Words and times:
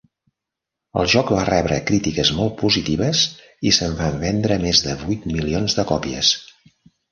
El 1.01 1.09
joc 1.13 1.33
va 1.35 1.43
rebre 1.49 1.77
crítiques 1.89 2.31
molt 2.39 2.55
positives 2.63 3.23
i 3.71 3.75
se'n 3.81 3.95
van 4.01 4.19
vendre 4.27 4.59
més 4.67 4.83
de 4.89 4.99
vuit 5.05 5.31
milions 5.37 5.81
de 5.81 5.89
còpies. 5.95 6.35